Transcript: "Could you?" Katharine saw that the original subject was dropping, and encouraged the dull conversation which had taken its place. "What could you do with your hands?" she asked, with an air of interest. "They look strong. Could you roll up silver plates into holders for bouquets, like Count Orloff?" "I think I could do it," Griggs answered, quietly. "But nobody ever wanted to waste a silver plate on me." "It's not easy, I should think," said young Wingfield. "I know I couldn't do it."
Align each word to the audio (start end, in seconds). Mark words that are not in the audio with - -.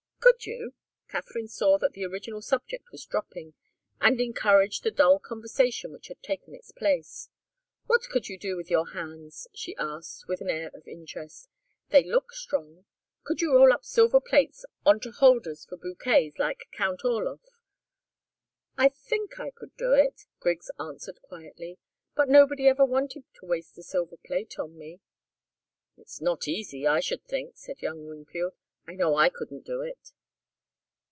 "Could 0.23 0.45
you?" 0.45 0.73
Katharine 1.07 1.47
saw 1.47 1.77
that 1.77 1.93
the 1.93 2.05
original 2.05 2.41
subject 2.41 2.91
was 2.91 3.05
dropping, 3.05 3.53
and 3.99 4.19
encouraged 4.19 4.81
the 4.83 4.89
dull 4.89 5.19
conversation 5.19 5.91
which 5.91 6.07
had 6.07 6.21
taken 6.23 6.55
its 6.55 6.71
place. 6.71 7.29
"What 7.85 8.03
could 8.03 8.27
you 8.29 8.39
do 8.39 8.55
with 8.55 8.69
your 8.71 8.91
hands?" 8.91 9.47
she 9.53 9.75
asked, 9.75 10.27
with 10.27 10.41
an 10.41 10.49
air 10.49 10.71
of 10.73 10.87
interest. 10.87 11.47
"They 11.89 12.03
look 12.03 12.33
strong. 12.33 12.85
Could 13.23 13.41
you 13.41 13.53
roll 13.53 13.71
up 13.73 13.83
silver 13.85 14.19
plates 14.19 14.65
into 14.85 15.11
holders 15.11 15.65
for 15.65 15.77
bouquets, 15.77 16.39
like 16.39 16.69
Count 16.71 17.01
Orloff?" 17.03 17.59
"I 18.77 18.89
think 18.89 19.39
I 19.39 19.51
could 19.51 19.75
do 19.75 19.93
it," 19.93 20.25
Griggs 20.39 20.71
answered, 20.79 21.21
quietly. 21.21 21.77
"But 22.15 22.29
nobody 22.29 22.67
ever 22.67 22.85
wanted 22.85 23.25
to 23.35 23.45
waste 23.45 23.77
a 23.77 23.83
silver 23.83 24.17
plate 24.17 24.57
on 24.57 24.75
me." 24.77 25.01
"It's 25.97 26.19
not 26.21 26.47
easy, 26.47 26.87
I 26.87 26.99
should 26.99 27.25
think," 27.25 27.57
said 27.57 27.81
young 27.81 28.05
Wingfield. 28.07 28.53
"I 28.87 28.95
know 28.95 29.15
I 29.15 29.29
couldn't 29.29 29.65
do 29.65 29.81
it." 29.83 30.13